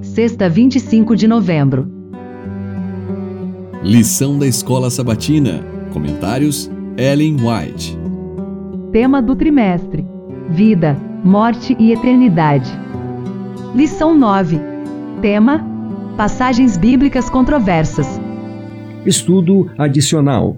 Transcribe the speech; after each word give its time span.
Sexta, 0.00 0.48
25 0.48 1.14
de 1.14 1.28
novembro. 1.28 1.86
Lição 3.82 4.38
da 4.38 4.46
Escola 4.46 4.88
Sabatina. 4.88 5.62
Comentários: 5.92 6.70
Ellen 6.96 7.36
White. 7.36 7.96
Tema 8.92 9.20
do 9.20 9.36
trimestre: 9.36 10.04
Vida, 10.48 10.96
Morte 11.22 11.76
e 11.78 11.92
Eternidade. 11.92 12.70
Lição 13.74 14.16
9. 14.16 14.58
Tema: 15.20 15.64
Passagens 16.16 16.76
bíblicas 16.78 17.28
controversas. 17.28 18.20
Estudo 19.04 19.70
adicional. 19.76 20.56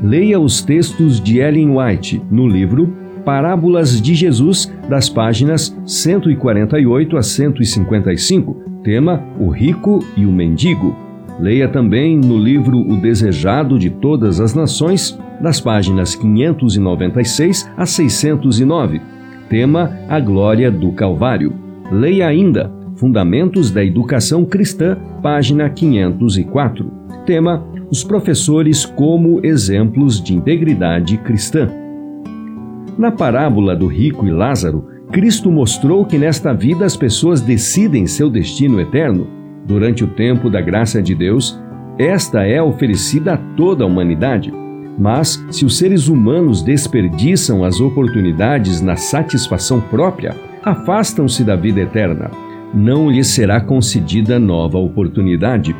Leia 0.00 0.38
os 0.38 0.62
textos 0.62 1.20
de 1.20 1.38
Ellen 1.38 1.76
White 1.76 2.22
no 2.30 2.46
livro 2.46 3.03
Parábolas 3.24 4.02
de 4.02 4.14
Jesus, 4.14 4.70
das 4.88 5.08
páginas 5.08 5.74
148 5.86 7.16
a 7.16 7.22
155, 7.22 8.54
tema 8.82 9.24
O 9.40 9.48
Rico 9.48 10.04
e 10.14 10.26
o 10.26 10.30
Mendigo. 10.30 10.94
Leia 11.40 11.66
também 11.66 12.18
no 12.18 12.36
livro 12.36 12.78
O 12.78 13.00
Desejado 13.00 13.78
de 13.78 13.88
Todas 13.88 14.40
as 14.40 14.54
Nações, 14.54 15.18
das 15.40 15.58
páginas 15.58 16.14
596 16.14 17.70
a 17.76 17.86
609, 17.86 19.00
tema 19.48 19.98
A 20.08 20.20
Glória 20.20 20.70
do 20.70 20.92
Calvário. 20.92 21.54
Leia 21.90 22.28
ainda 22.28 22.70
Fundamentos 22.96 23.70
da 23.70 23.84
Educação 23.84 24.44
Cristã, 24.44 24.96
página 25.22 25.68
504, 25.68 26.90
tema 27.24 27.66
Os 27.90 28.04
professores 28.04 28.84
como 28.84 29.44
exemplos 29.44 30.22
de 30.22 30.34
integridade 30.34 31.16
cristã. 31.18 31.83
Na 32.96 33.10
parábola 33.10 33.74
do 33.74 33.86
rico 33.88 34.24
e 34.26 34.30
Lázaro, 34.30 34.88
Cristo 35.10 35.50
mostrou 35.50 36.04
que 36.04 36.16
nesta 36.16 36.52
vida 36.52 36.84
as 36.84 36.96
pessoas 36.96 37.40
decidem 37.40 38.06
seu 38.06 38.30
destino 38.30 38.80
eterno. 38.80 39.26
Durante 39.66 40.04
o 40.04 40.08
tempo 40.08 40.48
da 40.48 40.60
graça 40.60 41.02
de 41.02 41.14
Deus, 41.14 41.58
esta 41.98 42.44
é 42.46 42.62
oferecida 42.62 43.34
a 43.34 43.36
toda 43.36 43.82
a 43.82 43.86
humanidade. 43.86 44.52
Mas, 44.96 45.44
se 45.50 45.64
os 45.64 45.76
seres 45.76 46.06
humanos 46.06 46.62
desperdiçam 46.62 47.64
as 47.64 47.80
oportunidades 47.80 48.80
na 48.80 48.94
satisfação 48.94 49.80
própria, 49.80 50.36
afastam-se 50.62 51.42
da 51.42 51.56
vida 51.56 51.80
eterna. 51.80 52.30
Não 52.72 53.10
lhes 53.10 53.28
será 53.28 53.60
concedida 53.60 54.38
nova 54.38 54.78
oportunidade. 54.78 55.74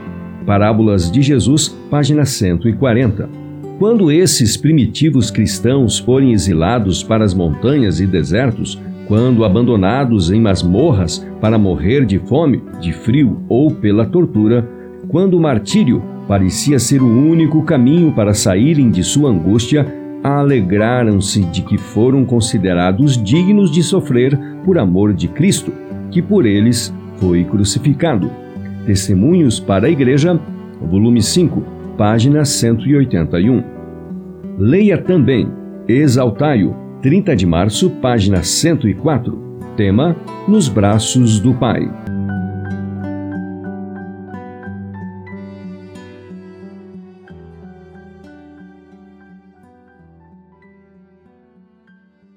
Parábolas 0.44 1.10
de 1.10 1.22
Jesus, 1.22 1.68
página 1.88 2.24
140. 2.24 3.43
Quando 3.78 4.12
esses 4.12 4.56
primitivos 4.56 5.32
cristãos 5.32 5.98
forem 5.98 6.32
exilados 6.32 7.02
para 7.02 7.24
as 7.24 7.34
montanhas 7.34 7.98
e 7.98 8.06
desertos, 8.06 8.80
quando 9.08 9.44
abandonados 9.44 10.30
em 10.30 10.40
masmorras 10.40 11.26
para 11.40 11.58
morrer 11.58 12.06
de 12.06 12.20
fome, 12.20 12.62
de 12.80 12.92
frio 12.92 13.42
ou 13.48 13.72
pela 13.72 14.06
tortura, 14.06 14.68
quando 15.08 15.34
o 15.34 15.40
martírio 15.40 16.02
parecia 16.28 16.78
ser 16.78 17.02
o 17.02 17.06
único 17.06 17.62
caminho 17.64 18.12
para 18.12 18.32
saírem 18.32 18.90
de 18.90 19.02
sua 19.02 19.30
angústia, 19.30 19.86
alegraram-se 20.22 21.40
de 21.42 21.60
que 21.62 21.76
foram 21.76 22.24
considerados 22.24 23.22
dignos 23.22 23.72
de 23.72 23.82
sofrer 23.82 24.38
por 24.64 24.78
amor 24.78 25.12
de 25.12 25.26
Cristo, 25.26 25.72
que 26.12 26.22
por 26.22 26.46
eles 26.46 26.94
foi 27.16 27.42
crucificado. 27.44 28.30
Testemunhos 28.86 29.58
para 29.58 29.88
a 29.88 29.90
Igreja, 29.90 30.40
volume 30.80 31.20
5, 31.20 31.73
página 31.96 32.44
181. 32.44 33.62
Leia 34.58 34.98
também 34.98 35.48
Exaltai-o, 35.86 36.74
30 37.02 37.36
de 37.36 37.46
março, 37.46 37.90
página 37.90 38.42
104. 38.42 39.38
Tema: 39.76 40.16
Nos 40.48 40.68
braços 40.68 41.38
do 41.38 41.52
Pai. 41.52 41.86